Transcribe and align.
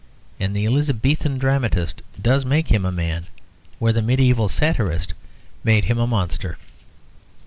And 0.39 0.55
the 0.55 0.65
Elizabethan 0.65 1.37
dramatist 1.37 2.01
does 2.19 2.43
make 2.43 2.69
him 2.71 2.85
a 2.85 2.91
man, 2.91 3.27
where 3.77 3.93
the 3.93 4.01
medieval 4.01 4.49
satirist 4.49 5.13
made 5.63 5.85
him 5.85 5.99
a 5.99 6.07
monster. 6.07 6.57